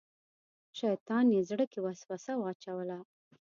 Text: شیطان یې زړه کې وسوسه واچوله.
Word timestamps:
شیطان 0.79 1.25
یې 1.35 1.41
زړه 1.49 1.65
کې 1.71 1.79
وسوسه 1.85 2.33
واچوله. 2.37 2.99